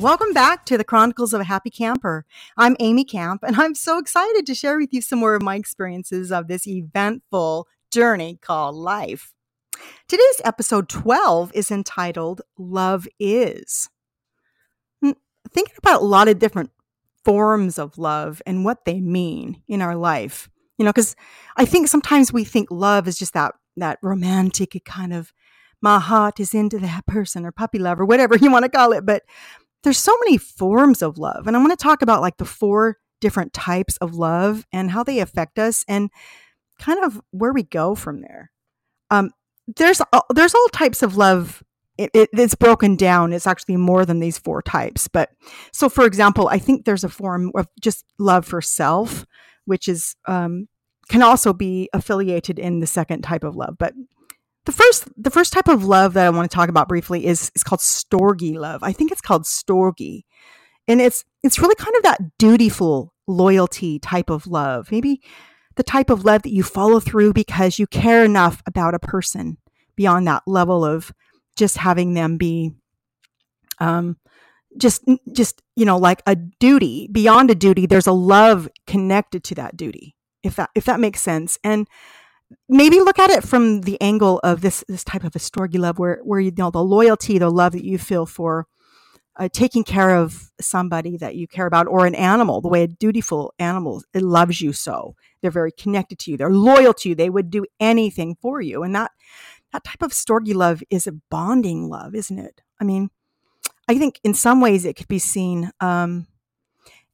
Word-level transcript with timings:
welcome 0.00 0.32
back 0.32 0.64
to 0.64 0.78
the 0.78 0.84
Chronicles 0.84 1.34
of 1.34 1.42
a 1.42 1.44
Happy 1.44 1.68
Camper. 1.68 2.24
I'm 2.56 2.74
Amy 2.80 3.04
Camp, 3.04 3.42
and 3.42 3.56
I'm 3.56 3.74
so 3.74 3.98
excited 3.98 4.46
to 4.46 4.54
share 4.54 4.78
with 4.78 4.94
you 4.94 5.02
some 5.02 5.18
more 5.18 5.34
of 5.34 5.42
my 5.42 5.56
experiences 5.56 6.32
of 6.32 6.48
this 6.48 6.66
eventful 6.66 7.68
journey 7.90 8.38
called 8.40 8.76
life. 8.76 9.34
Today's 10.08 10.40
episode 10.42 10.88
12 10.88 11.52
is 11.54 11.70
entitled 11.70 12.40
Love 12.56 13.06
Is. 13.18 13.90
Hmm, 15.02 15.12
thinking 15.52 15.74
about 15.76 16.00
a 16.00 16.06
lot 16.06 16.28
of 16.28 16.38
different 16.38 16.70
forms 17.22 17.78
of 17.78 17.98
love 17.98 18.40
and 18.46 18.64
what 18.64 18.86
they 18.86 19.00
mean 19.00 19.62
in 19.68 19.82
our 19.82 19.96
life. 19.96 20.48
You 20.78 20.86
know, 20.86 20.92
because 20.92 21.14
I 21.58 21.66
think 21.66 21.88
sometimes 21.88 22.32
we 22.32 22.44
think 22.44 22.68
love 22.70 23.06
is 23.06 23.18
just 23.18 23.34
that 23.34 23.54
that 23.76 23.98
romantic 24.02 24.80
kind 24.86 25.12
of 25.12 25.34
my 25.82 25.98
heart 25.98 26.40
is 26.40 26.54
into 26.54 26.78
that 26.78 27.06
person 27.06 27.44
or 27.44 27.52
puppy 27.52 27.78
love 27.78 28.00
or 28.00 28.06
whatever 28.06 28.36
you 28.40 28.50
want 28.50 28.64
to 28.64 28.70
call 28.70 28.92
it. 28.92 29.04
But 29.04 29.24
there's 29.82 29.98
so 29.98 30.16
many 30.24 30.38
forms 30.38 31.02
of 31.02 31.18
love. 31.18 31.46
And 31.46 31.56
I 31.56 31.60
want 31.60 31.70
to 31.70 31.82
talk 31.82 32.02
about 32.02 32.20
like 32.20 32.36
the 32.36 32.44
four 32.44 32.98
different 33.20 33.52
types 33.52 33.96
of 33.98 34.14
love 34.14 34.66
and 34.72 34.90
how 34.90 35.02
they 35.02 35.20
affect 35.20 35.58
us 35.58 35.84
and 35.88 36.10
kind 36.78 37.02
of 37.04 37.20
where 37.30 37.52
we 37.52 37.62
go 37.62 37.94
from 37.94 38.20
there. 38.22 38.50
Um, 39.10 39.30
there's 39.76 40.00
there's 40.34 40.54
all 40.54 40.68
types 40.72 41.02
of 41.02 41.16
love. 41.16 41.62
It, 41.98 42.10
it, 42.14 42.30
it's 42.32 42.54
broken 42.54 42.96
down. 42.96 43.32
It's 43.32 43.46
actually 43.46 43.76
more 43.76 44.06
than 44.06 44.20
these 44.20 44.38
four 44.38 44.62
types. 44.62 45.06
But 45.06 45.30
so, 45.72 45.90
for 45.90 46.06
example, 46.06 46.48
I 46.48 46.58
think 46.58 46.84
there's 46.84 47.04
a 47.04 47.10
form 47.10 47.52
of 47.54 47.68
just 47.80 48.06
love 48.18 48.46
for 48.46 48.62
self, 48.62 49.26
which 49.66 49.86
is 49.86 50.16
um, 50.26 50.68
can 51.10 51.22
also 51.22 51.52
be 51.52 51.90
affiliated 51.92 52.58
in 52.58 52.80
the 52.80 52.86
second 52.86 53.22
type 53.22 53.44
of 53.44 53.54
love. 53.54 53.76
But 53.78 53.92
the 54.70 54.76
first 54.76 55.08
the 55.16 55.30
first 55.30 55.52
type 55.52 55.66
of 55.66 55.84
love 55.84 56.14
that 56.14 56.26
I 56.26 56.30
want 56.30 56.48
to 56.48 56.54
talk 56.54 56.68
about 56.68 56.86
briefly 56.86 57.26
is 57.26 57.50
is 57.56 57.64
called 57.64 57.80
storge 57.80 58.54
love. 58.54 58.82
I 58.84 58.92
think 58.92 59.10
it's 59.10 59.20
called 59.20 59.42
storge. 59.42 60.22
And 60.86 61.00
it's 61.00 61.24
it's 61.42 61.58
really 61.58 61.74
kind 61.74 61.96
of 61.96 62.04
that 62.04 62.38
dutiful 62.38 63.12
loyalty 63.26 63.98
type 63.98 64.30
of 64.30 64.46
love. 64.46 64.92
Maybe 64.92 65.22
the 65.74 65.82
type 65.82 66.08
of 66.08 66.24
love 66.24 66.42
that 66.42 66.52
you 66.52 66.62
follow 66.62 67.00
through 67.00 67.32
because 67.32 67.78
you 67.78 67.86
care 67.88 68.24
enough 68.24 68.62
about 68.64 68.94
a 68.94 69.00
person 69.00 69.58
beyond 69.96 70.26
that 70.28 70.44
level 70.46 70.84
of 70.84 71.12
just 71.56 71.76
having 71.76 72.14
them 72.14 72.36
be 72.36 72.72
um 73.80 74.16
just 74.76 75.02
just 75.32 75.62
you 75.74 75.84
know 75.84 75.98
like 75.98 76.22
a 76.28 76.36
duty 76.36 77.08
beyond 77.10 77.50
a 77.50 77.56
duty 77.56 77.86
there's 77.86 78.06
a 78.06 78.12
love 78.12 78.68
connected 78.86 79.42
to 79.42 79.54
that 79.56 79.76
duty 79.76 80.14
if 80.44 80.54
that 80.54 80.70
if 80.76 80.84
that 80.84 81.00
makes 81.00 81.20
sense 81.20 81.58
and 81.64 81.88
maybe 82.68 83.00
look 83.00 83.18
at 83.18 83.30
it 83.30 83.44
from 83.44 83.82
the 83.82 84.00
angle 84.00 84.40
of 84.42 84.60
this 84.60 84.84
this 84.88 85.04
type 85.04 85.24
of 85.24 85.34
a 85.36 85.38
storge 85.38 85.76
love 85.78 85.98
where 85.98 86.20
where 86.24 86.40
you 86.40 86.52
know 86.56 86.70
the 86.70 86.82
loyalty 86.82 87.38
the 87.38 87.50
love 87.50 87.72
that 87.72 87.84
you 87.84 87.98
feel 87.98 88.26
for 88.26 88.66
uh, 89.36 89.48
taking 89.52 89.84
care 89.84 90.16
of 90.16 90.50
somebody 90.60 91.16
that 91.16 91.36
you 91.36 91.46
care 91.46 91.66
about 91.66 91.86
or 91.86 92.04
an 92.04 92.14
animal 92.14 92.60
the 92.60 92.68
way 92.68 92.82
a 92.82 92.88
dutiful 92.88 93.54
animal 93.58 94.02
it 94.14 94.22
loves 94.22 94.60
you 94.60 94.72
so. 94.72 95.14
They're 95.40 95.50
very 95.50 95.72
connected 95.72 96.18
to 96.20 96.30
you. 96.30 96.36
They're 96.36 96.52
loyal 96.52 96.92
to 96.94 97.08
you. 97.08 97.14
They 97.14 97.30
would 97.30 97.50
do 97.50 97.64
anything 97.78 98.36
for 98.42 98.60
you. 98.60 98.82
And 98.82 98.94
that 98.94 99.12
that 99.72 99.84
type 99.84 100.02
of 100.02 100.12
storge 100.12 100.52
love 100.54 100.82
is 100.90 101.06
a 101.06 101.12
bonding 101.30 101.88
love 101.88 102.14
isn't 102.14 102.38
it? 102.38 102.62
I 102.80 102.84
mean 102.84 103.10
i 103.88 103.98
think 103.98 104.20
in 104.22 104.34
some 104.34 104.60
ways 104.60 104.84
it 104.84 104.96
could 104.96 105.08
be 105.08 105.18
seen 105.18 105.70
um, 105.80 106.26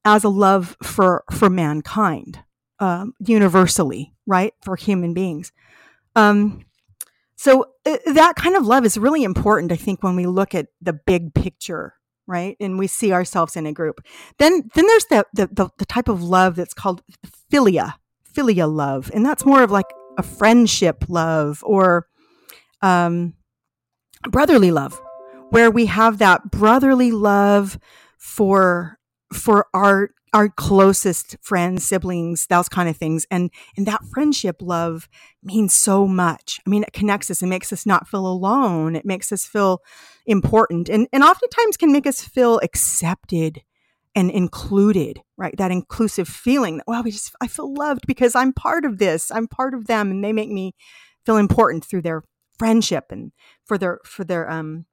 as 0.05 0.25
a 0.25 0.29
love 0.29 0.77
for 0.83 1.25
for 1.31 1.51
mankind 1.51 2.41
um, 2.79 3.15
universally, 3.19 4.15
right, 4.27 4.53
for 4.63 4.77
human 4.77 5.15
beings. 5.15 5.53
Um, 6.15 6.65
so 7.37 7.67
uh, 7.85 7.99
that 8.07 8.37
kind 8.37 8.57
of 8.57 8.67
love 8.67 8.85
is 8.85 8.99
really 8.99 9.23
important, 9.23 9.73
I 9.73 9.77
think, 9.77 10.03
when 10.03 10.17
we 10.17 10.27
look 10.27 10.55
at 10.55 10.69
the 10.81 10.95
big 10.95 11.35
picture, 11.35 11.95
right, 12.27 12.57
and 12.61 12.79
we 12.79 12.87
see 12.87 13.13
ourselves 13.13 13.57
in 13.57 13.67
a 13.67 13.73
group. 13.73 14.01
Then, 14.39 14.71
then 14.75 14.87
there's 14.87 15.07
the 15.07 15.27
the, 15.35 15.47
the, 15.53 15.69
the 15.79 15.87
type 15.87 16.09
of 16.09 16.23
love 16.23 16.57
that's 16.57 16.75
called 16.75 17.03
philia, 17.53 17.95
philia 18.35 18.73
love, 18.73 19.11
and 19.15 19.25
that's 19.25 19.45
more 19.45 19.63
of 19.63 19.71
like 19.71 19.87
a 20.19 20.23
friendship 20.23 21.05
love 21.09 21.63
or 21.63 22.07
um, 22.81 23.35
brotherly 24.23 24.71
love, 24.71 24.99
where 25.51 25.71
we 25.71 25.87
have 25.87 26.19
that 26.19 26.51
brotherly 26.51 27.13
love 27.13 27.79
for 28.17 28.99
for 29.33 29.67
our 29.75 30.11
our 30.33 30.49
closest 30.49 31.37
friends, 31.41 31.85
siblings, 31.85 32.47
those 32.49 32.69
kind 32.69 32.89
of 32.89 32.97
things. 32.97 33.27
And 33.31 33.51
and 33.77 33.87
that 33.87 34.05
friendship 34.13 34.57
love 34.61 35.09
means 35.43 35.73
so 35.73 36.07
much. 36.07 36.61
I 36.67 36.71
mean, 36.71 36.83
it 36.83 36.93
connects 36.93 37.31
us 37.31 37.41
and 37.41 37.51
makes 37.51 37.73
us 37.73 37.87
not 37.87 38.09
feel 38.09 38.27
alone. 38.27 38.97
It 38.97 39.07
makes 39.07 39.33
us 39.33 39.45
feel 39.45 39.81
important 40.27 40.89
and, 40.89 41.09
and 41.13 41.23
oftentimes 41.23 41.77
can 41.77 41.93
make 41.93 42.07
us 42.07 42.23
feel 42.23 42.59
accepted 42.63 43.63
and 44.15 44.31
included, 44.31 45.21
right? 45.37 45.55
That 45.57 45.71
inclusive 45.71 46.27
feeling 46.27 46.79
that, 46.79 46.89
wow, 46.89 47.03
we 47.03 47.11
just 47.11 47.35
I 47.41 47.47
feel 47.47 47.73
loved 47.73 48.07
because 48.07 48.35
I'm 48.35 48.53
part 48.53 48.85
of 48.85 48.99
this. 48.99 49.31
I'm 49.31 49.47
part 49.47 49.75
of 49.75 49.87
them 49.87 50.11
and 50.11 50.25
they 50.25 50.33
make 50.33 50.51
me 50.51 50.75
feel 51.25 51.37
important 51.37 51.85
through 51.85 52.03
their 52.03 52.23
friendship 52.59 53.07
and 53.11 53.33
for 53.65 53.77
their 53.77 54.01
for 54.05 54.25
their 54.25 54.51
um 54.51 54.87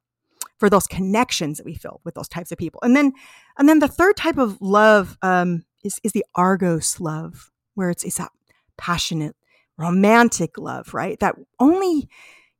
for 0.64 0.70
those 0.70 0.86
connections 0.86 1.58
that 1.58 1.66
we 1.66 1.74
feel 1.74 2.00
with 2.04 2.14
those 2.14 2.26
types 2.26 2.50
of 2.50 2.56
people. 2.56 2.80
And 2.82 2.96
then, 2.96 3.12
and 3.58 3.68
then 3.68 3.80
the 3.80 3.88
third 3.88 4.16
type 4.16 4.38
of 4.38 4.56
love 4.62 5.18
um, 5.20 5.66
is 5.84 6.00
is 6.02 6.12
the 6.12 6.24
argos 6.34 7.00
love, 7.00 7.50
where 7.74 7.90
it's 7.90 8.02
it's 8.02 8.16
that 8.16 8.30
passionate, 8.78 9.36
romantic 9.76 10.56
love, 10.56 10.94
right? 10.94 11.20
That 11.20 11.34
only 11.60 12.08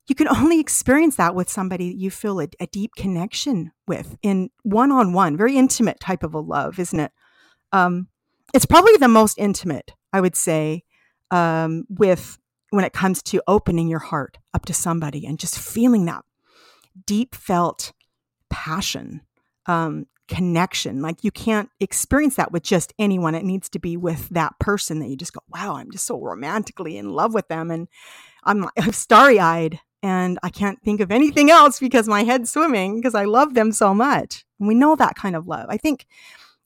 you 0.06 0.14
can 0.14 0.28
only 0.28 0.60
experience 0.60 1.16
that 1.16 1.34
with 1.34 1.48
somebody 1.48 1.86
you 1.86 2.10
feel 2.10 2.42
a, 2.42 2.48
a 2.60 2.66
deep 2.66 2.90
connection 2.94 3.72
with 3.88 4.18
in 4.20 4.50
one 4.64 4.92
on 4.92 5.14
one, 5.14 5.34
very 5.38 5.56
intimate 5.56 5.98
type 5.98 6.22
of 6.22 6.34
a 6.34 6.40
love, 6.40 6.78
isn't 6.78 7.00
it? 7.00 7.12
Um, 7.72 8.08
it's 8.52 8.66
probably 8.66 8.98
the 8.98 9.08
most 9.08 9.38
intimate, 9.38 9.92
I 10.12 10.20
would 10.20 10.36
say, 10.36 10.84
um, 11.30 11.86
with 11.88 12.38
when 12.68 12.84
it 12.84 12.92
comes 12.92 13.22
to 13.22 13.42
opening 13.48 13.88
your 13.88 13.98
heart 14.00 14.36
up 14.52 14.66
to 14.66 14.74
somebody 14.74 15.24
and 15.24 15.38
just 15.38 15.58
feeling 15.58 16.04
that 16.04 16.22
deep 17.06 17.34
felt 17.34 17.92
passion, 18.50 19.22
um, 19.66 20.06
connection. 20.28 21.02
Like 21.02 21.22
you 21.22 21.30
can't 21.30 21.68
experience 21.80 22.36
that 22.36 22.52
with 22.52 22.62
just 22.62 22.94
anyone. 22.98 23.34
It 23.34 23.44
needs 23.44 23.68
to 23.70 23.78
be 23.78 23.96
with 23.96 24.28
that 24.30 24.58
person 24.58 25.00
that 25.00 25.08
you 25.08 25.16
just 25.16 25.32
go, 25.32 25.40
wow, 25.48 25.76
I'm 25.76 25.90
just 25.90 26.06
so 26.06 26.20
romantically 26.20 26.96
in 26.96 27.10
love 27.10 27.34
with 27.34 27.48
them. 27.48 27.70
And 27.70 27.88
I'm, 28.44 28.62
like 28.62 28.72
I'm 28.78 28.92
starry 28.92 29.38
eyed 29.38 29.80
and 30.02 30.38
I 30.42 30.50
can't 30.50 30.82
think 30.82 31.00
of 31.00 31.10
anything 31.10 31.50
else 31.50 31.80
because 31.80 32.08
my 32.08 32.24
head's 32.24 32.50
swimming 32.50 32.96
because 32.96 33.14
I 33.14 33.24
love 33.24 33.54
them 33.54 33.72
so 33.72 33.94
much. 33.94 34.44
And 34.58 34.68
we 34.68 34.74
know 34.74 34.96
that 34.96 35.16
kind 35.16 35.34
of 35.36 35.46
love. 35.46 35.66
I 35.68 35.76
think 35.76 36.06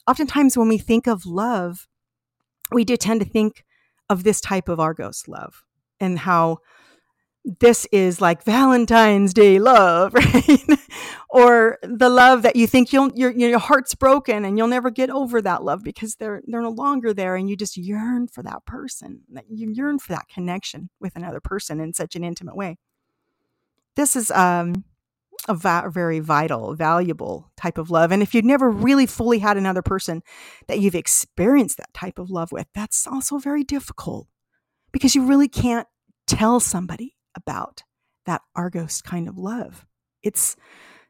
oftentimes 0.09 0.57
when 0.57 0.69
we 0.69 0.79
think 0.79 1.07
of 1.07 1.25
love, 1.25 1.87
we 2.73 2.85
do 2.85 2.97
tend 2.97 3.21
to 3.21 3.27
think 3.27 3.65
of 4.11 4.25
this 4.25 4.41
type 4.41 4.69
of 4.69 4.81
Argos 4.81 5.29
love 5.29 5.65
and 6.01 6.19
how 6.19 6.59
this 7.49 7.87
is 7.93 8.21
like 8.21 8.43
Valentine's 8.45 9.33
Day 9.33 9.59
love, 9.59 10.13
right? 10.15 10.65
or 11.31 11.79
the 11.83 12.11
love 12.11 12.43
that 12.43 12.57
you 12.57 12.67
think 12.67 12.93
you'll 12.93 13.11
your 13.15 13.31
your 13.31 13.59
heart's 13.59 13.95
broken 13.95 14.45
and 14.45 14.59
you'll 14.59 14.69
never 14.69 14.91
get 14.91 15.09
over 15.09 15.41
that 15.41 15.65
love 15.65 15.83
because 15.83 16.17
they're 16.17 16.43
they're 16.47 16.63
no 16.63 16.71
longer 16.71 17.15
there 17.15 17.37
and 17.37 17.49
you 17.49 17.57
just 17.57 17.77
yearn 17.77 18.29
for 18.29 18.43
that 18.43 18.67
person. 18.67 19.23
That 19.31 19.45
you 19.49 19.71
yearn 19.73 19.99
for 19.99 20.13
that 20.13 20.29
connection 20.29 20.91
with 21.01 21.17
another 21.17 21.41
person 21.41 21.81
in 21.81 21.95
such 21.95 22.15
an 22.17 22.25
intimate 22.25 22.57
way. 22.57 22.77
This 23.97 24.15
is 24.15 24.31
um 24.31 24.85
a 25.49 25.55
va- 25.55 25.89
very 25.91 26.19
vital, 26.19 26.75
valuable 26.75 27.51
type 27.57 27.79
of 27.79 27.91
love. 27.91 28.11
And 28.11 28.23
if 28.23 28.35
you've 28.35 28.45
never 28.45 28.69
really 28.69 29.07
fully 29.07 29.39
had 29.39 29.57
another 29.57 29.83
person 29.83 30.23
that 30.67 30.81
you've 30.81 30.97
experienced 30.97 31.79
that 31.79 31.95
type 31.95 32.19
of 32.19 32.29
love 32.29 32.51
with, 32.51 32.67
that's 32.75 33.07
also 33.07 33.39
very 33.39 33.63
difficult 33.63 34.27
because 34.91 35.15
you 35.15 35.25
really 35.25 35.49
can't 35.49 35.87
tell 36.27 36.59
somebody 36.61 37.15
about 37.35 37.83
that 38.27 38.43
Argos 38.55 39.03
kind 39.03 39.29
of 39.29 39.39
love. 39.39 39.87
It's 40.23 40.57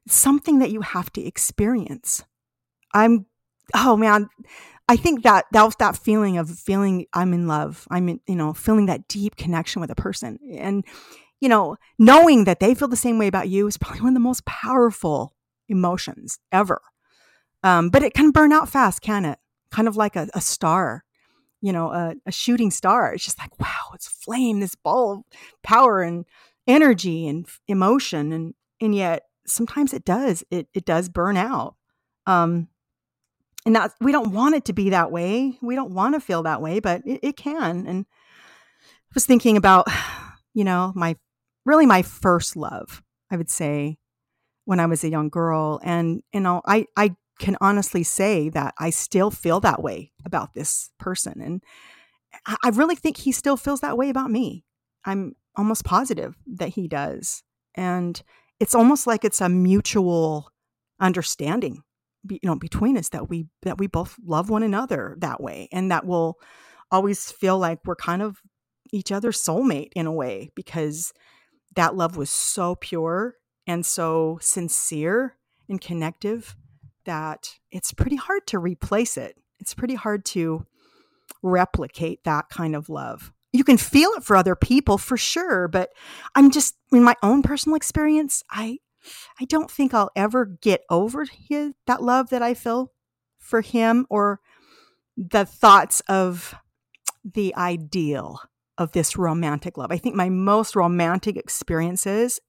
something 0.06 0.58
that 0.60 0.70
you 0.70 0.80
have 0.80 1.12
to 1.12 1.24
experience. 1.24 2.24
I'm, 2.94 3.26
oh 3.74 3.96
man, 3.96 4.28
I 4.88 4.96
think 4.96 5.22
that 5.24 5.44
that 5.52 5.64
was 5.64 5.76
that 5.76 5.98
feeling 5.98 6.38
of 6.38 6.48
feeling 6.48 7.06
I'm 7.12 7.34
in 7.34 7.46
love. 7.46 7.86
I'm 7.90 8.08
in, 8.08 8.20
you 8.26 8.36
know, 8.36 8.54
feeling 8.54 8.86
that 8.86 9.06
deep 9.08 9.36
connection 9.36 9.80
with 9.80 9.90
a 9.90 9.94
person. 9.94 10.38
And, 10.50 10.84
you 11.40 11.48
know, 11.48 11.76
knowing 11.98 12.44
that 12.44 12.60
they 12.60 12.74
feel 12.74 12.88
the 12.88 12.96
same 12.96 13.18
way 13.18 13.26
about 13.26 13.48
you 13.48 13.66
is 13.66 13.76
probably 13.76 14.00
one 14.00 14.10
of 14.10 14.14
the 14.14 14.20
most 14.20 14.46
powerful 14.46 15.34
emotions 15.68 16.38
ever. 16.50 16.80
Um, 17.62 17.90
but 17.90 18.02
it 18.02 18.14
can 18.14 18.30
burn 18.30 18.52
out 18.52 18.68
fast, 18.68 19.02
can 19.02 19.24
it? 19.24 19.38
Kind 19.70 19.88
of 19.88 19.96
like 19.96 20.16
a, 20.16 20.28
a 20.32 20.40
star 20.40 21.04
you 21.60 21.72
know, 21.72 21.92
a, 21.92 22.14
a 22.26 22.32
shooting 22.32 22.70
star. 22.70 23.12
It's 23.12 23.24
just 23.24 23.38
like, 23.38 23.58
wow, 23.58 23.90
it's 23.94 24.08
flame, 24.08 24.60
this 24.60 24.74
ball 24.74 25.12
of 25.12 25.18
power 25.62 26.02
and 26.02 26.24
energy 26.66 27.26
and 27.26 27.46
emotion. 27.66 28.32
And, 28.32 28.54
and 28.80 28.94
yet 28.94 29.24
sometimes 29.46 29.92
it 29.92 30.04
does, 30.04 30.44
it, 30.50 30.68
it 30.74 30.84
does 30.84 31.08
burn 31.08 31.36
out. 31.36 31.74
Um, 32.26 32.68
and 33.66 33.74
that 33.74 33.92
we 34.00 34.12
don't 34.12 34.32
want 34.32 34.54
it 34.54 34.64
to 34.66 34.72
be 34.72 34.90
that 34.90 35.10
way. 35.10 35.58
We 35.60 35.74
don't 35.74 35.92
want 35.92 36.14
to 36.14 36.20
feel 36.20 36.42
that 36.44 36.62
way, 36.62 36.80
but 36.80 37.02
it, 37.04 37.20
it 37.22 37.36
can. 37.36 37.86
And 37.86 38.06
I 38.08 39.14
was 39.14 39.26
thinking 39.26 39.56
about, 39.56 39.88
you 40.54 40.64
know, 40.64 40.92
my 40.94 41.16
really 41.64 41.86
my 41.86 42.02
first 42.02 42.56
love, 42.56 43.02
I 43.30 43.36
would 43.36 43.50
say, 43.50 43.98
when 44.64 44.80
I 44.80 44.86
was 44.86 45.04
a 45.04 45.10
young 45.10 45.28
girl. 45.28 45.80
And, 45.82 46.22
you 46.32 46.40
know, 46.40 46.62
I, 46.66 46.86
I 46.96 47.16
can 47.38 47.56
honestly 47.60 48.02
say 48.02 48.48
that 48.50 48.74
I 48.78 48.90
still 48.90 49.30
feel 49.30 49.60
that 49.60 49.82
way 49.82 50.12
about 50.24 50.54
this 50.54 50.90
person. 50.98 51.40
And 51.40 51.62
I 52.46 52.70
really 52.70 52.96
think 52.96 53.16
he 53.16 53.32
still 53.32 53.56
feels 53.56 53.80
that 53.80 53.96
way 53.96 54.10
about 54.10 54.30
me. 54.30 54.64
I'm 55.04 55.34
almost 55.56 55.84
positive 55.84 56.36
that 56.46 56.70
he 56.70 56.88
does. 56.88 57.42
And 57.74 58.20
it's 58.60 58.74
almost 58.74 59.06
like 59.06 59.24
it's 59.24 59.40
a 59.40 59.48
mutual 59.48 60.50
understanding 61.00 61.82
you 62.28 62.40
know 62.42 62.56
between 62.56 62.96
us 62.96 63.10
that 63.10 63.28
we 63.28 63.46
that 63.62 63.78
we 63.78 63.86
both 63.86 64.16
love 64.24 64.50
one 64.50 64.62
another 64.62 65.16
that 65.18 65.40
way 65.40 65.68
and 65.72 65.90
that 65.90 66.04
will 66.04 66.38
always 66.90 67.30
feel 67.30 67.58
like 67.58 67.78
we're 67.84 67.96
kind 67.96 68.22
of 68.22 68.40
each 68.92 69.12
other's 69.12 69.40
soulmate 69.40 69.90
in 69.94 70.06
a 70.06 70.12
way 70.12 70.50
because 70.54 71.12
that 71.76 71.94
love 71.94 72.16
was 72.16 72.30
so 72.30 72.74
pure 72.74 73.36
and 73.66 73.84
so 73.84 74.38
sincere 74.40 75.36
and 75.68 75.80
connective 75.80 76.56
that 77.08 77.58
it's 77.70 77.92
pretty 77.92 78.16
hard 78.16 78.46
to 78.48 78.58
replace 78.58 79.16
it. 79.16 79.36
It's 79.58 79.74
pretty 79.74 79.94
hard 79.94 80.24
to 80.26 80.66
replicate 81.42 82.24
that 82.24 82.48
kind 82.50 82.76
of 82.76 82.88
love. 82.88 83.32
You 83.52 83.64
can 83.64 83.78
feel 83.78 84.10
it 84.10 84.24
for 84.24 84.36
other 84.36 84.54
people 84.54 84.98
for 84.98 85.16
sure, 85.16 85.68
but 85.68 85.90
I'm 86.34 86.50
just 86.50 86.76
in 86.92 87.02
my 87.02 87.16
own 87.22 87.42
personal 87.42 87.76
experience, 87.76 88.42
I 88.50 88.78
I 89.40 89.44
don't 89.46 89.70
think 89.70 89.94
I'll 89.94 90.10
ever 90.16 90.44
get 90.44 90.82
over 90.90 91.24
his, 91.24 91.72
that 91.86 92.02
love 92.02 92.30
that 92.30 92.42
I 92.42 92.52
feel 92.52 92.92
for 93.38 93.62
him 93.62 94.06
or 94.10 94.40
the 95.16 95.46
thoughts 95.46 96.00
of 96.08 96.54
the 97.24 97.54
ideal 97.56 98.40
of 98.76 98.92
this 98.92 99.16
romantic 99.16 99.78
love. 99.78 99.90
I 99.90 99.98
think 99.98 100.14
my 100.14 100.28
most 100.28 100.76
romantic 100.76 101.36
experiences, 101.36 102.40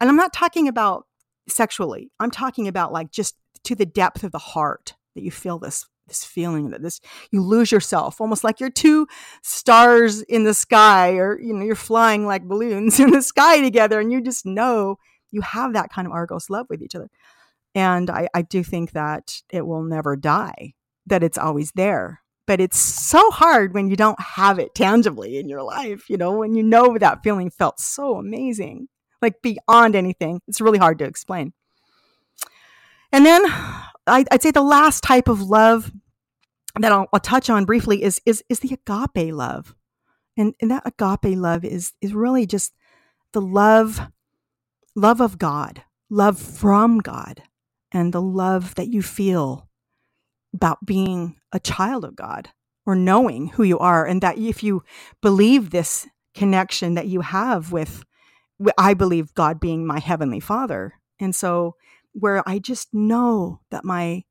and 0.00 0.08
I'm 0.08 0.16
not 0.16 0.32
talking 0.32 0.68
about 0.68 1.06
sexually, 1.48 2.10
I'm 2.18 2.30
talking 2.30 2.66
about 2.66 2.92
like 2.92 3.10
just 3.10 3.36
to 3.64 3.74
the 3.74 3.86
depth 3.86 4.22
of 4.24 4.32
the 4.32 4.38
heart 4.38 4.94
that 5.14 5.22
you 5.22 5.30
feel 5.30 5.58
this 5.58 5.86
this 6.06 6.24
feeling 6.24 6.70
that 6.70 6.82
this 6.82 7.00
you 7.30 7.40
lose 7.40 7.70
yourself 7.70 8.20
almost 8.20 8.42
like 8.42 8.58
you're 8.58 8.68
two 8.68 9.06
stars 9.42 10.22
in 10.22 10.42
the 10.42 10.54
sky 10.54 11.12
or 11.12 11.40
you 11.40 11.52
know 11.52 11.64
you're 11.64 11.76
flying 11.76 12.26
like 12.26 12.42
balloons 12.42 12.98
in 13.00 13.10
the 13.10 13.22
sky 13.22 13.60
together 13.60 14.00
and 14.00 14.10
you 14.10 14.20
just 14.20 14.44
know 14.44 14.96
you 15.30 15.40
have 15.40 15.72
that 15.72 15.90
kind 15.92 16.06
of 16.06 16.12
argos 16.12 16.50
love 16.50 16.66
with 16.68 16.82
each 16.82 16.96
other 16.96 17.08
and 17.72 18.10
I, 18.10 18.28
I 18.34 18.42
do 18.42 18.64
think 18.64 18.92
that 18.92 19.40
it 19.50 19.64
will 19.64 19.84
never 19.84 20.16
die 20.16 20.72
that 21.06 21.22
it's 21.22 21.38
always 21.38 21.70
there 21.76 22.20
but 22.50 22.60
it's 22.60 22.80
so 22.80 23.30
hard 23.30 23.74
when 23.74 23.88
you 23.88 23.94
don't 23.94 24.20
have 24.20 24.58
it 24.58 24.74
tangibly 24.74 25.38
in 25.38 25.48
your 25.48 25.62
life, 25.62 26.10
you 26.10 26.16
know, 26.16 26.32
when 26.38 26.56
you 26.56 26.64
know 26.64 26.98
that 26.98 27.22
feeling 27.22 27.48
felt 27.48 27.78
so 27.78 28.16
amazing, 28.16 28.88
like 29.22 29.40
beyond 29.40 29.94
anything. 29.94 30.40
It's 30.48 30.60
really 30.60 30.80
hard 30.80 30.98
to 30.98 31.04
explain. 31.04 31.52
And 33.12 33.26
then 33.26 33.42
I, 34.06 34.24
would 34.30 34.42
say 34.42 34.50
the 34.50 34.62
last 34.62 35.02
type 35.02 35.28
of 35.28 35.42
love 35.42 35.92
that 36.78 36.92
I'll, 36.92 37.08
I'll, 37.12 37.20
touch 37.20 37.50
on 37.50 37.64
briefly 37.64 38.02
is, 38.02 38.20
is, 38.24 38.44
is 38.48 38.60
the 38.60 38.78
agape 38.86 39.34
love. 39.34 39.74
And, 40.36 40.54
and 40.60 40.70
that 40.70 40.84
agape 40.86 41.36
love 41.36 41.64
is, 41.64 41.92
is 42.00 42.14
really 42.14 42.46
just 42.46 42.72
the 43.32 43.40
love, 43.40 44.00
love 44.94 45.20
of 45.20 45.38
God, 45.38 45.82
love 46.08 46.38
from 46.38 46.98
God, 46.98 47.42
and 47.92 48.12
the 48.12 48.22
love 48.22 48.74
that 48.76 48.88
you 48.88 49.02
feel 49.02 49.68
about 50.54 50.84
being 50.84 51.36
a 51.52 51.60
child 51.60 52.04
of 52.04 52.16
God 52.16 52.50
or 52.86 52.94
knowing 52.94 53.48
who 53.48 53.62
you 53.62 53.78
are. 53.78 54.06
And 54.06 54.20
that 54.22 54.38
if 54.38 54.62
you 54.62 54.82
believe 55.20 55.70
this 55.70 56.06
connection 56.34 56.94
that 56.94 57.06
you 57.06 57.20
have 57.20 57.72
with, 57.72 58.04
I 58.78 58.94
believe 58.94 59.34
God 59.34 59.60
being 59.60 59.86
my 59.86 59.98
heavenly 59.98 60.40
father. 60.40 60.94
And 61.18 61.34
so 61.34 61.76
where 62.12 62.42
I 62.48 62.58
just 62.58 62.88
know 62.92 63.60
that 63.70 63.84
my, 63.84 64.24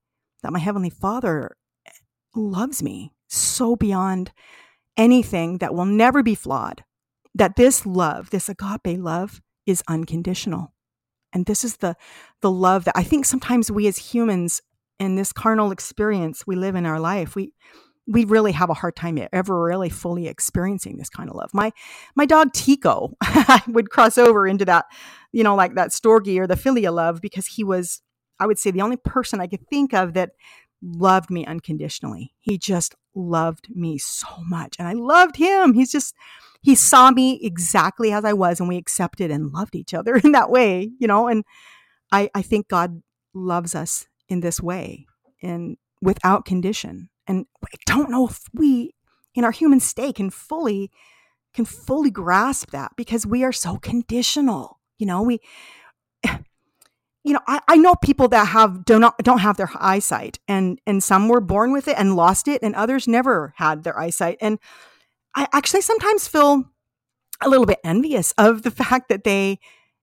that 0.44 0.52
my 0.52 0.60
heavenly 0.60 0.90
father 0.90 1.56
eh, 1.86 1.92
loves 2.36 2.84
me 2.84 3.14
so 3.28 3.76
beyond 3.76 4.32
anything 4.98 5.60
that 5.60 5.74
will 5.74 5.86
never 5.86 6.22
be 6.22 6.36
flawed, 6.36 6.84
that 7.34 7.56
this 7.56 7.86
love, 7.86 8.30
this 8.32 8.50
agape 8.50 9.00
love 9.00 9.42
is 9.66 9.84
unconditional. 9.88 10.74
And 11.32 11.46
this 11.46 11.64
is 11.64 11.78
the, 11.78 11.96
the 12.42 12.52
love 12.52 12.86
that 12.86 12.98
I 12.98 13.04
think 13.04 13.26
sometimes 13.26 13.72
we 13.72 13.88
as 13.88 13.98
humans 13.98 14.62
in 15.00 15.16
this 15.16 15.32
carnal 15.32 15.72
experience 15.72 16.46
we 16.46 16.56
live 16.56 16.76
in 16.76 16.86
our 16.86 17.00
life, 17.00 17.36
we 17.36 17.54
we 18.10 18.26
really 18.26 18.52
have 18.52 18.72
a 18.72 18.74
hard 18.74 18.96
time 18.96 19.20
ever 19.32 19.64
really 19.64 19.90
fully 19.90 20.28
experiencing 20.28 20.98
this 20.98 21.10
kind 21.10 21.30
of 21.30 21.36
love. 21.36 21.52
My 21.54 21.72
my 22.16 22.26
dog 22.26 22.54
Tico 22.54 23.14
would 23.68 23.92
cross 23.92 24.18
over 24.18 24.48
into 24.48 24.66
that, 24.66 24.86
you 25.32 25.44
know, 25.44 25.56
like 25.56 25.76
that 25.76 25.92
storge 25.92 26.36
or 26.38 26.48
the 26.48 26.56
philia 26.56 26.92
love 26.94 27.22
because 27.22 27.46
he 27.46 27.64
was, 27.64 28.02
I 28.40 28.48
would 28.48 28.58
say, 28.58 28.72
the 28.72 28.82
only 28.82 28.98
person 28.98 29.40
I 29.40 29.48
could 29.48 29.68
think 29.70 29.94
of 29.94 30.16
that 30.16 30.32
loved 30.82 31.30
me 31.30 31.46
unconditionally. 31.46 32.34
He 32.40 32.58
just 32.58 32.96
loved 33.14 33.68
me 33.70 34.00
so 34.00 34.28
much, 34.48 34.76
and 34.80 34.88
I 34.88 34.94
loved 34.94 35.36
him. 35.36 35.74
He's 35.74 35.92
just 35.92 36.16
he 36.62 36.74
saw 36.74 37.12
me 37.12 37.40
exactly 37.44 38.12
as 38.12 38.26
I 38.26 38.34
was, 38.34 38.60
and 38.60 38.68
we 38.68 38.78
accepted 38.78 39.30
and 39.30 39.52
loved 39.52 39.76
each 39.76 39.94
other 39.94 40.16
in 40.24 40.32
that 40.32 40.50
way, 40.50 40.90
you 41.00 41.08
know. 41.08 41.28
And 41.28 41.44
I 42.12 42.32
I 42.34 42.42
think 42.42 42.70
God 42.70 43.04
loves 43.36 43.76
us 43.76 44.08
in 44.28 44.40
this 44.40 44.60
way 44.60 45.06
and 45.44 45.78
without 46.02 46.46
condition. 46.46 47.10
And 47.30 47.46
I 47.64 47.78
don't 47.86 48.10
know 48.10 48.28
if 48.28 48.42
we 48.54 48.96
in 49.36 49.46
our 49.46 49.52
human 49.52 49.80
state 49.80 50.16
can 50.16 50.32
fully 50.32 50.92
can 51.54 51.64
fully 51.64 52.12
grasp 52.12 52.72
that 52.72 52.92
because 52.98 53.26
we 53.26 53.44
are 53.44 53.52
so 53.52 53.78
conditional. 53.78 54.80
You 54.98 55.06
know, 55.06 55.22
we 55.22 55.40
you 57.24 57.34
know, 57.34 57.40
I, 57.48 57.62
I 57.68 57.78
know 57.78 57.94
people 57.96 58.28
that 58.30 58.46
have 58.50 58.84
do 58.84 59.00
not 59.00 59.18
don't 59.20 59.40
have 59.40 59.58
their 59.58 59.70
eyesight 59.76 60.40
and 60.48 60.80
and 60.88 61.04
some 61.04 61.30
were 61.30 61.40
born 61.40 61.72
with 61.72 61.88
it 61.88 61.96
and 61.98 62.16
lost 62.16 62.48
it 62.48 62.62
and 62.64 62.76
others 62.76 63.08
never 63.08 63.54
had 63.58 63.84
their 63.84 63.98
eyesight. 63.98 64.38
And 64.42 64.58
I 65.36 65.48
actually 65.54 65.82
sometimes 65.82 66.28
feel 66.28 66.64
a 67.42 67.50
little 67.50 67.68
bit 67.68 67.80
envious 67.84 68.34
of 68.38 68.64
the 68.64 68.72
fact 68.82 69.08
that 69.10 69.24
they 69.24 69.60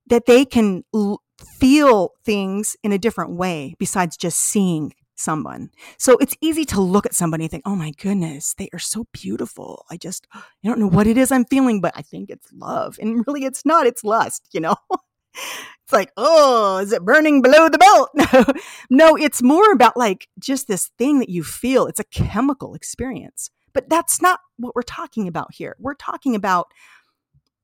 that 0.07 0.27
they 0.27 0.45
can 0.45 0.85
l- 0.95 1.23
feel 1.59 2.13
things 2.25 2.77
in 2.85 2.93
a 2.93 2.99
different 2.99 3.33
way 3.37 3.75
besides 3.81 4.17
just 4.17 4.39
seeing 4.39 4.93
someone. 5.17 5.71
So 5.99 6.17
it's 6.19 6.37
easy 6.41 6.65
to 6.67 6.81
look 6.81 7.07
at 7.07 7.15
somebody 7.15 7.45
and 7.45 7.51
think, 7.51 7.63
oh 7.67 7.77
my 7.77 7.93
goodness, 7.93 8.55
they 8.55 8.69
are 8.73 8.79
so 8.79 9.07
beautiful. 9.13 9.85
I 9.91 9.97
just, 9.97 10.27
I 10.33 10.43
don't 10.65 10.79
know 10.79 10.89
what 10.89 11.07
it 11.07 11.19
is 11.19 11.33
I'm 11.33 11.45
feeling, 11.45 11.81
but 11.81 11.93
I 11.97 12.03
think 12.03 12.31
it's 12.31 12.49
love. 12.53 12.99
And 13.01 13.25
really, 13.27 13.45
it's 13.45 13.65
not, 13.65 13.87
it's 13.87 14.05
lust, 14.05 14.49
you 14.53 14.61
know? 14.61 14.77
it's 15.35 15.93
like, 15.93 16.13
oh, 16.17 16.79
is 16.79 16.93
it 16.93 17.05
burning 17.05 17.43
below 17.43 17.69
the 17.69 17.79
belt? 17.79 18.11
No, 18.15 18.45
no, 18.91 19.17
it's 19.17 19.43
more 19.43 19.73
about 19.73 19.97
like 19.97 20.29
just 20.39 20.69
this 20.69 20.91
thing 20.99 21.19
that 21.21 21.29
you 21.29 21.43
feel. 21.43 21.87
It's 21.87 22.01
a 22.01 22.05
chemical 22.05 22.75
experience. 22.75 23.51
But 23.73 23.91
that's 23.91 24.23
not 24.23 24.41
what 24.57 24.75
we're 24.75 24.83
talking 24.83 25.29
about 25.29 25.53
here. 25.53 25.77
We're 25.79 25.95
talking 25.95 26.35
about 26.35 26.69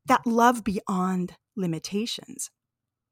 that 0.06 0.26
love 0.26 0.62
beyond 0.64 1.36
limitations 1.56 2.50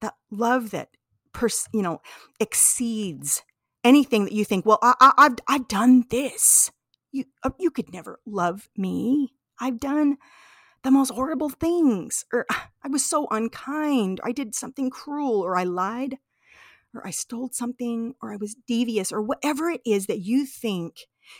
that 0.01 0.15
love 0.31 0.71
that 0.71 0.89
pers- 1.33 1.69
you 1.73 1.83
know 1.83 2.01
exceeds 2.39 3.43
anything 3.85 4.25
that 4.25 4.33
you 4.33 4.45
think 4.45 4.67
well 4.67 4.79
I, 4.83 5.13
I've, 5.17 5.37
I've 5.49 5.69
done 5.69 6.05
this. 6.11 6.71
You 7.13 7.25
uh, 7.43 7.51
you 7.59 7.71
could 7.71 7.93
never 7.93 8.21
love 8.27 8.69
me. 8.77 9.35
I've 9.61 9.81
done 9.81 10.17
the 10.83 10.91
most 10.91 11.11
horrible 11.11 11.51
things 11.51 12.25
or 12.33 12.47
i 12.51 12.89
was 12.89 13.05
so 13.05 13.27
unkind. 13.31 14.21
I 14.25 14.33
did 14.33 14.55
something 14.55 14.91
cruel 14.91 15.41
or 15.43 15.57
i 15.57 15.65
lied 15.65 16.19
or 16.95 17.07
i 17.07 17.11
stole 17.11 17.51
something 17.53 18.15
or 18.23 18.33
i 18.33 18.37
was 18.37 18.57
devious 18.67 19.13
or 19.13 19.23
whatever 19.23 19.71
it 19.71 19.81
is 19.87 20.07
that 20.07 20.21
you 20.21 20.47
think 20.47 20.97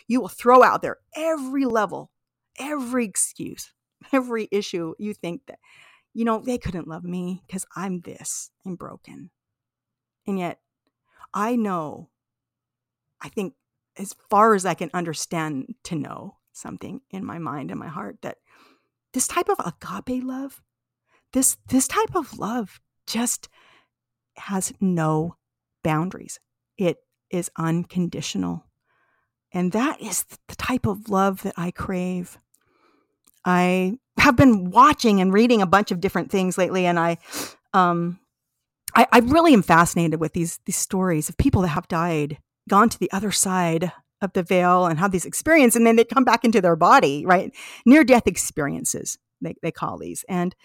you 0.07 0.21
will 0.21 0.29
throw 0.29 0.63
out 0.63 0.81
there 0.81 0.97
every 1.15 1.65
level 1.65 2.11
every 2.59 3.05
excuse 3.05 3.73
every 4.13 4.47
issue 4.51 4.93
you 4.99 5.13
think 5.13 5.41
that 5.47 5.59
you 6.13 6.25
know, 6.25 6.39
they 6.39 6.57
couldn't 6.57 6.87
love 6.87 7.03
me 7.05 7.43
because 7.47 7.65
I'm 7.75 8.01
this, 8.01 8.51
I'm 8.65 8.75
broken. 8.75 9.31
And 10.27 10.39
yet, 10.39 10.59
I 11.33 11.57
know, 11.57 12.10
I 13.21 13.29
think 13.29 13.53
as 13.97 14.15
far 14.29 14.55
as 14.55 14.65
I 14.65 14.73
can 14.73 14.89
understand 14.93 15.75
to 15.85 15.95
know 15.95 16.37
something 16.53 17.01
in 17.09 17.25
my 17.25 17.37
mind 17.37 17.71
and 17.71 17.79
my 17.79 17.87
heart, 17.87 18.17
that 18.21 18.37
this 19.13 19.27
type 19.27 19.49
of 19.49 19.59
agape 19.59 20.23
love, 20.23 20.61
this, 21.33 21.57
this 21.67 21.87
type 21.87 22.15
of 22.15 22.37
love 22.37 22.79
just 23.07 23.49
has 24.37 24.73
no 24.79 25.35
boundaries. 25.83 26.39
It 26.77 26.97
is 27.29 27.51
unconditional. 27.57 28.65
And 29.51 29.71
that 29.73 30.01
is 30.01 30.23
the 30.47 30.55
type 30.55 30.85
of 30.85 31.09
love 31.09 31.43
that 31.43 31.53
I 31.57 31.71
crave. 31.71 32.37
I 33.43 33.97
have 34.17 34.35
been 34.35 34.71
watching 34.71 35.19
and 35.19 35.33
reading 35.33 35.61
a 35.61 35.67
bunch 35.67 35.91
of 35.91 35.99
different 35.99 36.31
things 36.31 36.57
lately, 36.57 36.85
and 36.85 36.99
I, 36.99 37.17
um, 37.73 38.19
I, 38.95 39.07
I 39.11 39.19
really 39.19 39.53
am 39.53 39.63
fascinated 39.63 40.19
with 40.19 40.33
these 40.33 40.59
these 40.65 40.75
stories 40.75 41.27
of 41.27 41.37
people 41.37 41.63
that 41.63 41.69
have 41.69 41.87
died, 41.87 42.37
gone 42.69 42.89
to 42.89 42.99
the 42.99 43.11
other 43.11 43.31
side 43.31 43.91
of 44.21 44.33
the 44.33 44.43
veil, 44.43 44.85
and 44.85 44.99
have 44.99 45.11
these 45.11 45.25
experiences, 45.25 45.75
and 45.75 45.87
then 45.87 45.95
they 45.95 46.03
come 46.03 46.23
back 46.23 46.45
into 46.45 46.61
their 46.61 46.75
body, 46.75 47.25
right? 47.25 47.51
Near 47.85 48.03
death 48.03 48.27
experiences, 48.27 49.17
they 49.41 49.55
they 49.63 49.71
call 49.71 49.97
these, 49.97 50.23
and 50.29 50.55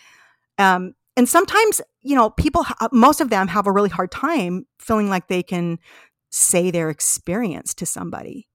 um, 0.58 0.94
and 1.16 1.28
sometimes, 1.28 1.80
you 2.02 2.14
know, 2.14 2.30
people, 2.30 2.64
most 2.92 3.20
of 3.20 3.30
them 3.30 3.48
have 3.48 3.66
a 3.66 3.72
really 3.72 3.88
hard 3.88 4.10
time 4.10 4.66
feeling 4.78 5.08
like 5.08 5.28
they 5.28 5.42
can 5.42 5.78
say 6.30 6.70
their 6.70 6.90
experience 6.90 7.72
to 7.74 7.86
somebody. 7.86 8.46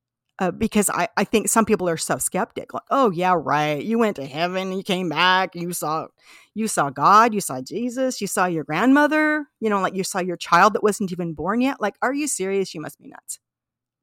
Uh, 0.41 0.49
because 0.49 0.89
I, 0.89 1.07
I 1.15 1.23
think 1.23 1.49
some 1.49 1.65
people 1.65 1.87
are 1.87 1.97
so 1.97 2.17
skeptic 2.17 2.73
like 2.73 2.83
oh 2.89 3.11
yeah 3.11 3.35
right 3.37 3.83
you 3.83 3.99
went 3.99 4.15
to 4.15 4.25
heaven 4.25 4.71
you 4.75 4.81
came 4.81 5.07
back 5.07 5.53
you 5.53 5.71
saw 5.71 6.07
you 6.55 6.67
saw 6.67 6.89
god 6.89 7.31
you 7.35 7.39
saw 7.39 7.61
jesus 7.61 8.21
you 8.21 8.25
saw 8.25 8.47
your 8.47 8.63
grandmother 8.63 9.45
you 9.59 9.69
know 9.69 9.79
like 9.81 9.93
you 9.93 10.03
saw 10.03 10.17
your 10.19 10.37
child 10.37 10.73
that 10.73 10.81
wasn't 10.81 11.11
even 11.11 11.33
born 11.33 11.61
yet 11.61 11.79
like 11.79 11.95
are 12.01 12.13
you 12.13 12.27
serious? 12.27 12.73
You 12.73 12.81
must 12.81 12.99
be 12.99 13.07
nuts. 13.07 13.39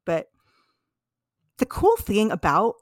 But 0.04 0.26
the 1.58 1.66
cool 1.66 1.96
thing 1.96 2.30
about 2.30 2.74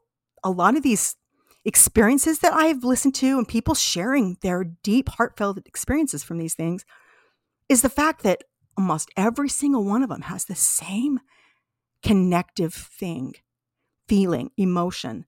a 0.45 0.51
lot 0.51 0.77
of 0.77 0.83
these 0.83 1.17
experiences 1.65 2.41
that 2.41 2.53
I've 2.53 2.85
listened 2.85 3.15
to 3.17 3.39
and 3.39 3.49
people 3.49 3.75
sharing 3.75 4.37
their 4.43 4.65
deep, 4.65 5.09
heartfelt 5.09 5.59
experiences 5.67 6.23
from 6.23 6.39
these 6.39 6.55
things 6.55 6.85
is 7.69 7.83
the 7.83 7.89
fact 7.89 8.23
that 8.23 8.45
almost 8.79 9.11
every 9.17 9.49
single 9.49 9.85
one 9.85 10.03
of 10.03 10.09
them 10.09 10.23
has 10.23 10.45
the 10.45 10.55
same 10.55 11.21
connective 12.03 12.75
thing, 12.75 13.35
feeling, 14.09 14.51
emotion 14.57 15.27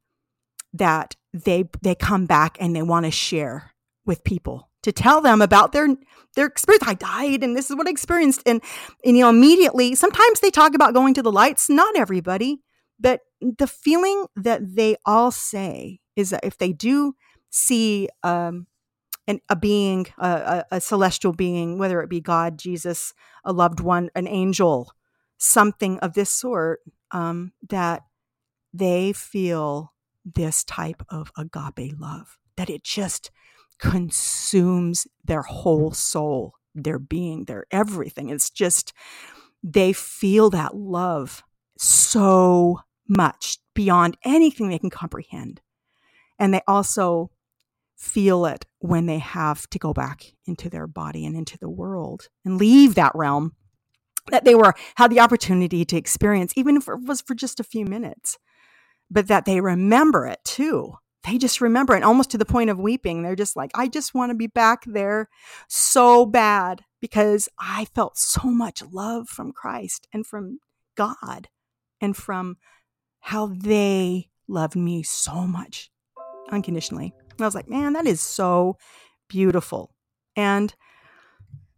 that 0.73 1.17
they 1.33 1.65
they 1.83 1.95
come 1.95 2.27
back 2.27 2.57
and 2.61 2.75
they 2.75 2.83
want 2.83 3.07
to 3.07 3.11
share 3.11 3.73
with 4.05 4.25
people 4.25 4.69
to 4.83 4.93
tell 4.93 5.21
them 5.21 5.43
about 5.43 5.73
their 5.73 5.89
their 6.35 6.47
experience. 6.47 6.85
I 6.87 6.95
died 6.95 7.43
and 7.43 7.57
this 7.57 7.71
is 7.71 7.77
what 7.77 7.87
I 7.87 7.91
experienced. 7.91 8.43
And, 8.47 8.63
and 9.05 9.17
you 9.17 9.23
know, 9.23 9.31
immediately, 9.31 9.95
sometimes 9.95 10.41
they 10.41 10.51
talk 10.51 10.75
about 10.75 10.95
going 10.95 11.15
to 11.15 11.23
the 11.23 11.33
lights, 11.33 11.69
not 11.69 11.97
everybody, 11.97 12.63
but 12.99 13.21
the 13.41 13.67
feeling 13.67 14.27
that 14.37 14.77
they 14.77 14.97
all 15.05 15.31
say 15.31 16.01
is 16.17 16.31
that 16.31 16.45
if 16.45 16.59
they 16.59 16.73
do 16.73 17.15
see 17.51 18.09
um, 18.23 18.67
an, 19.27 19.41
a 19.49 19.57
being, 19.57 20.07
a, 20.19 20.65
a, 20.71 20.81
celestial 20.81 21.33
being, 21.33 21.79
whether 21.79 22.01
it 22.03 22.11
be 22.11 22.21
God, 22.21 22.59
Jesus, 22.59 23.15
a 23.45 23.53
loved 23.53 23.81
one, 23.81 24.11
an 24.15 24.27
angel, 24.27 24.93
something 25.39 25.99
of 26.01 26.15
this 26.15 26.31
sort, 26.31 26.81
um, 27.11 27.53
that 27.69 28.03
they 28.73 29.13
feel 29.13 29.93
this 30.25 30.65
type 30.65 31.03
of 31.09 31.33
agape 31.37 31.95
love, 31.99 32.39
that 32.57 32.71
it 32.71 32.85
just 32.85 33.31
consumes 33.79 35.07
their 35.25 35.43
whole 35.43 35.93
soul, 35.93 36.55
their 36.75 36.99
being, 36.99 37.45
their 37.45 37.65
everything. 37.71 38.29
It's 38.29 38.51
just, 38.51 38.93
they 39.63 39.93
feel 39.93 40.51
that 40.51 40.77
love 40.77 41.43
so 41.79 42.81
much 43.09 43.59
beyond 43.75 44.17
anything 44.25 44.69
they 44.69 44.79
can 44.79 44.91
comprehend. 44.91 45.61
And 46.39 46.53
they 46.53 46.63
also 46.67 47.31
feel 47.97 48.47
it 48.47 48.65
when 48.79 49.07
they 49.07 49.19
have 49.19 49.69
to 49.71 49.79
go 49.79 49.93
back 49.93 50.33
into 50.47 50.71
their 50.71 50.87
body 50.87 51.27
and 51.27 51.37
into 51.37 51.59
the 51.59 51.71
world 51.71 52.29
and 52.45 52.59
leave 52.59 52.95
that 52.95 53.13
realm 53.15 53.55
that 54.31 54.45
they 54.45 54.55
were 54.55 54.73
had 54.97 55.11
the 55.11 55.19
opportunity 55.19 55.85
to 55.85 55.97
experience 55.97 56.53
even 56.55 56.77
if 56.77 56.87
it 56.87 57.01
was 57.03 57.21
for 57.21 57.35
just 57.35 57.59
a 57.59 57.65
few 57.65 57.85
minutes 57.85 58.39
but 59.11 59.29
that 59.29 59.45
they 59.45 59.61
remember 59.61 60.27
it 60.27 60.41
too 60.45 60.95
they 61.25 61.37
just 61.37 61.61
remember 61.61 61.95
it 61.95 62.03
almost 62.03 62.31
to 62.31 62.39
the 62.39 62.45
point 62.45 62.71
of 62.71 62.79
weeping 62.79 63.23
they're 63.23 63.37
just 63.37 63.57
like 63.57 63.71
i 63.75 63.89
just 63.89 64.15
want 64.15 64.31
to 64.31 64.35
be 64.35 64.47
back 64.47 64.85
there 64.87 65.29
so 65.69 66.25
bad 66.25 66.83
because 67.01 67.49
i 67.59 67.87
felt 67.95 68.17
so 68.17 68.45
much 68.45 68.83
love 68.93 69.29
from 69.29 69.53
christ 69.53 70.07
and 70.13 70.27
from 70.27 70.59
god 70.97 71.49
and 72.01 72.17
from 72.17 72.57
how 73.21 73.47
they 73.47 74.29
loved 74.49 74.77
me 74.77 75.03
so 75.03 75.47
much 75.47 75.91
unconditionally. 76.51 77.13
And 77.33 77.41
I 77.41 77.45
was 77.45 77.55
like, 77.55 77.69
man, 77.69 77.93
that 77.93 78.07
is 78.07 78.21
so 78.21 78.79
beautiful. 79.29 79.95
And 80.35 80.75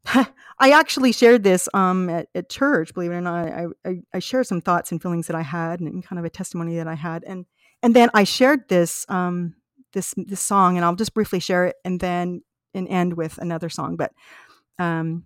I 0.59 0.71
actually 0.71 1.12
shared 1.12 1.42
this 1.42 1.69
um, 1.75 2.09
at, 2.09 2.28
at, 2.35 2.49
church, 2.49 2.95
believe 2.95 3.11
it 3.11 3.14
or 3.14 3.21
not. 3.21 3.49
I, 3.49 3.66
I, 3.85 4.02
I, 4.14 4.19
shared 4.19 4.47
some 4.47 4.61
thoughts 4.61 4.90
and 4.92 5.00
feelings 5.00 5.26
that 5.26 5.37
I 5.37 5.42
had 5.42 5.80
and 5.80 6.04
kind 6.04 6.19
of 6.19 6.25
a 6.25 6.30
testimony 6.30 6.76
that 6.76 6.88
I 6.88 6.95
had. 6.95 7.23
And 7.25 7.47
and 7.83 7.95
then 7.95 8.09
I 8.14 8.25
shared 8.25 8.69
this 8.69 9.04
um, 9.09 9.54
this 9.92 10.14
this 10.16 10.40
song, 10.40 10.76
and 10.76 10.85
I'll 10.85 10.97
just 10.97 11.14
briefly 11.14 11.40
share 11.40 11.66
it 11.66 11.76
and 11.85 12.00
then 12.00 12.42
and 12.75 12.88
end 12.88 13.14
with 13.14 13.38
another 13.38 13.69
song. 13.69 13.97
But 13.97 14.12
um, 14.78 15.25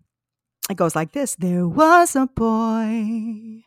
it 0.69 0.77
goes 0.77 0.97
like 0.97 1.13
this 1.13 1.37
There 1.37 1.69
was 1.69 2.17
a 2.17 2.27
boy 2.27 3.65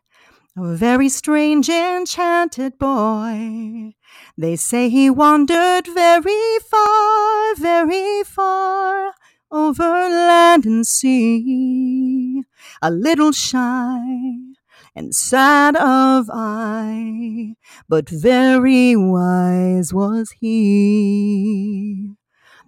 a 0.59 0.75
very 0.75 1.07
strange, 1.07 1.69
enchanted 1.69 2.79
boy. 2.79 3.93
They 4.37 4.55
say 4.55 4.89
he 4.89 5.07
wandered 5.07 5.85
very 5.85 6.57
far, 6.67 7.55
very 7.55 8.23
far 8.23 9.13
over 9.51 9.83
land 9.83 10.65
and 10.65 10.85
sea. 10.85 12.43
A 12.81 12.91
little 12.91 13.31
shy 13.31 13.99
and 14.95 15.13
sad 15.13 15.75
of 15.75 16.29
eye, 16.33 17.55
but 17.87 18.09
very 18.09 18.95
wise 18.95 19.93
was 19.93 20.31
he. 20.39 22.11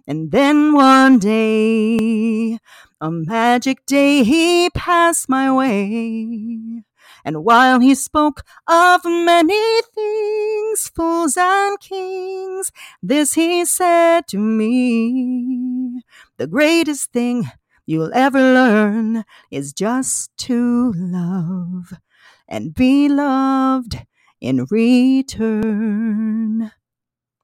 And 0.06 0.30
then 0.32 0.72
one 0.72 1.18
day, 1.18 2.58
a 3.00 3.10
magic 3.10 3.84
day, 3.86 4.24
he 4.24 4.70
passed 4.70 5.28
my 5.28 5.52
way. 5.52 6.84
And 7.24 7.44
while 7.44 7.80
he 7.80 7.94
spoke 7.94 8.42
of 8.66 9.04
many 9.04 9.82
things, 9.94 10.90
fools 10.94 11.36
and 11.36 11.78
kings, 11.80 12.72
this 13.02 13.34
he 13.34 13.64
said 13.64 14.26
to 14.28 14.38
me 14.38 15.69
The 16.38 16.46
greatest 16.46 17.12
thing 17.12 17.50
you'll 17.86 18.12
ever 18.14 18.40
learn 18.40 19.24
is 19.50 19.72
just 19.72 20.30
to 20.38 20.92
love 20.96 21.92
and 22.48 22.74
be 22.74 23.08
loved 23.08 24.04
in 24.40 24.66
return. 24.70 26.72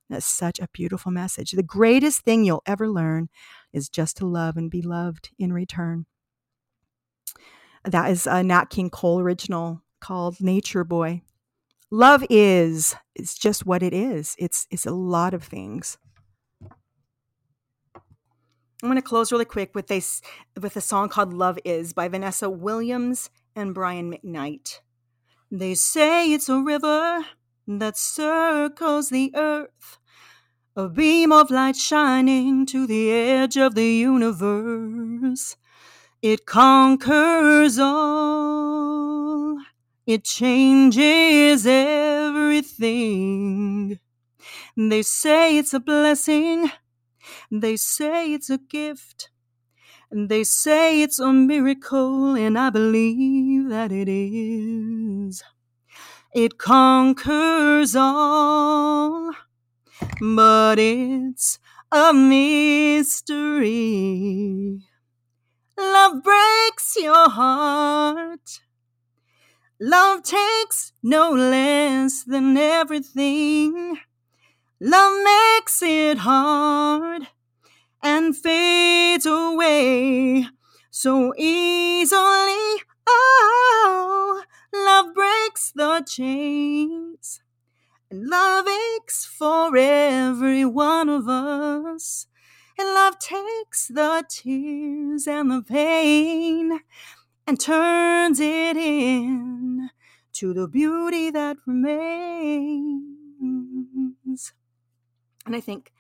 That's 0.08 0.26
such 0.26 0.60
a 0.60 0.68
beautiful 0.72 1.10
message. 1.10 1.52
The 1.52 1.62
greatest 1.62 2.22
thing 2.22 2.44
you'll 2.44 2.62
ever 2.66 2.88
learn 2.88 3.28
is 3.72 3.88
just 3.88 4.16
to 4.18 4.26
love 4.26 4.56
and 4.56 4.70
be 4.70 4.82
loved 4.82 5.30
in 5.38 5.52
return. 5.52 6.06
That 7.84 8.10
is 8.10 8.26
a 8.26 8.42
Nat 8.42 8.70
King 8.70 8.90
Cole 8.90 9.20
original 9.20 9.82
called 10.00 10.40
Nature 10.40 10.84
Boy. 10.84 11.22
Love 11.90 12.24
is 12.28 12.96
it's 13.14 13.36
just 13.36 13.66
what 13.66 13.82
it 13.82 13.92
is. 13.92 14.34
It's 14.38 14.66
it's 14.70 14.86
a 14.86 14.92
lot 14.92 15.34
of 15.34 15.44
things. 15.44 15.98
I'm 18.82 18.90
going 18.90 18.96
to 18.96 19.02
close 19.02 19.32
really 19.32 19.46
quick 19.46 19.74
with 19.74 19.86
this 19.86 20.20
with 20.60 20.76
a 20.76 20.82
song 20.82 21.08
called 21.08 21.32
Love 21.32 21.58
Is 21.64 21.94
by 21.94 22.08
Vanessa 22.08 22.50
Williams 22.50 23.30
and 23.54 23.72
Brian 23.74 24.12
McKnight. 24.12 24.80
They 25.50 25.74
say 25.74 26.30
it's 26.30 26.50
a 26.50 26.60
river 26.60 27.24
that 27.66 27.96
circles 27.96 29.08
the 29.08 29.32
earth, 29.34 29.96
a 30.76 30.90
beam 30.90 31.32
of 31.32 31.50
light 31.50 31.76
shining 31.76 32.66
to 32.66 32.86
the 32.86 33.10
edge 33.12 33.56
of 33.56 33.74
the 33.76 33.86
universe. 33.86 35.56
It 36.20 36.44
conquers 36.44 37.78
all. 37.78 39.56
It 40.06 40.24
changes 40.24 41.66
everything. 41.66 42.90
They 44.76 45.00
say 45.00 45.56
it's 45.56 45.72
a 45.72 45.80
blessing. 45.80 46.70
They 47.50 47.76
say 47.76 48.32
it's 48.32 48.50
a 48.50 48.58
gift. 48.58 49.30
They 50.10 50.44
say 50.44 51.02
it's 51.02 51.18
a 51.18 51.32
miracle, 51.32 52.34
and 52.36 52.58
I 52.58 52.70
believe 52.70 53.68
that 53.68 53.92
it 53.92 54.08
is. 54.08 55.42
It 56.34 56.58
conquers 56.58 57.96
all, 57.96 59.32
but 60.20 60.78
it's 60.78 61.58
a 61.92 62.12
mystery. 62.12 63.70
Love 65.78 66.22
breaks 66.22 66.96
your 66.96 67.30
heart. 67.30 68.60
Love 69.80 70.22
takes 70.22 70.92
no 71.02 71.30
less 71.30 72.24
than 72.24 72.56
everything. 72.56 73.98
Love 74.80 75.24
makes 75.24 75.82
it 75.82 76.18
hard 76.18 77.28
and 78.02 78.36
fades 78.36 79.26
away 79.26 80.46
so 80.90 81.34
easily. 81.36 82.82
Oh, 83.06 84.42
love 84.74 85.14
breaks 85.14 85.72
the 85.74 86.04
chains. 86.06 87.40
And 88.10 88.28
love 88.28 88.66
aches 88.68 89.26
for 89.26 89.76
every 89.76 90.64
one 90.64 91.08
of 91.08 91.28
us. 91.28 92.26
And 92.78 92.88
love 92.88 93.18
takes 93.18 93.88
the 93.88 94.24
tears 94.28 95.26
and 95.26 95.50
the 95.50 95.62
pain 95.62 96.80
and 97.46 97.60
turns 97.60 98.40
it 98.40 98.76
in 98.76 99.90
to 100.34 100.54
the 100.54 100.68
beauty 100.68 101.30
that 101.30 101.56
remains. 101.66 103.04
And 105.46 105.56
I 105.56 105.60
think 105.60 105.92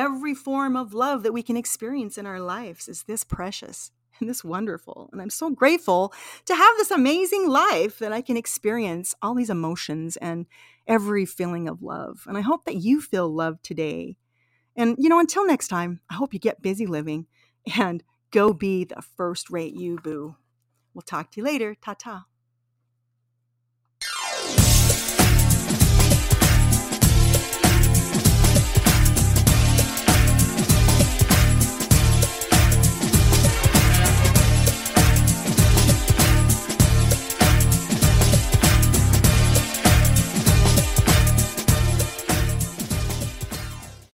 every 0.00 0.34
form 0.34 0.76
of 0.76 0.94
love 0.94 1.22
that 1.24 1.34
we 1.34 1.42
can 1.42 1.58
experience 1.58 2.16
in 2.16 2.26
our 2.26 2.40
lives 2.40 2.88
is 2.88 3.04
this 3.04 3.22
precious 3.22 3.92
and 4.20 4.30
this 4.30 4.42
wonderful. 4.42 5.10
And 5.12 5.20
I'm 5.20 5.30
so 5.30 5.50
grateful 5.50 6.14
to 6.46 6.54
have 6.54 6.76
this 6.78 6.90
amazing 6.90 7.48
life 7.48 7.98
that 7.98 8.12
I 8.12 8.22
can 8.22 8.36
experience 8.38 9.14
all 9.22 9.34
these 9.34 9.50
emotions 9.50 10.16
and 10.16 10.46
every 10.88 11.26
feeling 11.26 11.68
of 11.68 11.82
love. 11.82 12.24
And 12.26 12.38
I 12.38 12.40
hope 12.40 12.64
that 12.64 12.76
you 12.76 13.02
feel 13.02 13.28
love 13.28 13.60
today. 13.62 14.16
And, 14.76 14.96
you 14.98 15.10
know, 15.10 15.20
until 15.20 15.46
next 15.46 15.68
time, 15.68 16.00
I 16.10 16.14
hope 16.14 16.32
you 16.32 16.40
get 16.40 16.62
busy 16.62 16.86
living 16.86 17.26
and 17.78 18.02
go 18.30 18.54
be 18.54 18.84
the 18.84 19.02
first 19.16 19.50
rate 19.50 19.74
you, 19.74 19.98
boo. 20.02 20.36
We'll 20.94 21.02
talk 21.02 21.30
to 21.32 21.40
you 21.40 21.44
later. 21.44 21.76
Ta 21.80 21.94
ta. 21.94 22.24